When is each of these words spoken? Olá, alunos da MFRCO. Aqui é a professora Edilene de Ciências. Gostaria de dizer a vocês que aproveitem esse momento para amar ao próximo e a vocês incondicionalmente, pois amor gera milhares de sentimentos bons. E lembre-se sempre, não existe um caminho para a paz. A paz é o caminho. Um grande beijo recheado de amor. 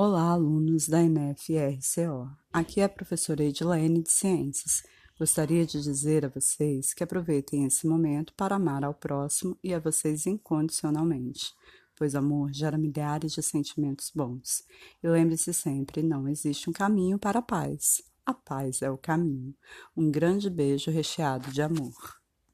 Olá, 0.00 0.30
alunos 0.30 0.86
da 0.86 1.02
MFRCO. 1.02 2.30
Aqui 2.52 2.80
é 2.80 2.84
a 2.84 2.88
professora 2.88 3.42
Edilene 3.42 4.00
de 4.00 4.12
Ciências. 4.12 4.84
Gostaria 5.18 5.66
de 5.66 5.82
dizer 5.82 6.24
a 6.24 6.28
vocês 6.28 6.94
que 6.94 7.02
aproveitem 7.02 7.64
esse 7.64 7.84
momento 7.84 8.32
para 8.34 8.54
amar 8.54 8.84
ao 8.84 8.94
próximo 8.94 9.58
e 9.60 9.74
a 9.74 9.80
vocês 9.80 10.24
incondicionalmente, 10.24 11.52
pois 11.96 12.14
amor 12.14 12.52
gera 12.52 12.78
milhares 12.78 13.32
de 13.32 13.42
sentimentos 13.42 14.12
bons. 14.14 14.62
E 15.02 15.08
lembre-se 15.08 15.52
sempre, 15.52 16.00
não 16.00 16.28
existe 16.28 16.70
um 16.70 16.72
caminho 16.72 17.18
para 17.18 17.40
a 17.40 17.42
paz. 17.42 18.00
A 18.24 18.32
paz 18.32 18.82
é 18.82 18.88
o 18.92 18.96
caminho. 18.96 19.52
Um 19.96 20.12
grande 20.12 20.48
beijo 20.48 20.92
recheado 20.92 21.50
de 21.50 21.60
amor. 21.60 22.20